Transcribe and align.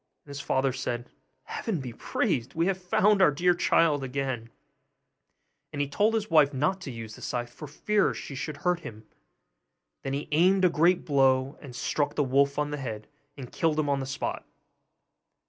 And 0.25 0.31
his 0.31 0.41
father 0.41 0.73
said, 0.73 1.11
'Heaven 1.43 1.79
be 1.79 1.93
praised! 1.93 2.55
we 2.55 2.65
have 2.65 2.81
found 2.81 3.21
our 3.21 3.29
dear 3.29 3.53
child 3.53 4.03
again'; 4.03 4.49
and 5.71 5.79
he 5.79 5.87
told 5.87 6.15
his 6.15 6.27
wife 6.27 6.55
not 6.55 6.81
to 6.81 6.91
use 6.91 7.13
the 7.13 7.21
scythe 7.21 7.53
for 7.53 7.67
fear 7.67 8.11
she 8.15 8.33
should 8.33 8.57
hurt 8.65 8.79
him. 8.79 9.05
Then 10.01 10.13
he 10.13 10.27
aimed 10.31 10.65
a 10.65 10.69
great 10.69 11.05
blow, 11.05 11.55
and 11.61 11.75
struck 11.75 12.15
the 12.15 12.23
wolf 12.23 12.57
on 12.57 12.71
the 12.71 12.77
head, 12.77 13.09
and 13.37 13.51
killed 13.51 13.79
him 13.79 13.89
on 13.89 13.99
the 13.99 14.07
spot! 14.07 14.43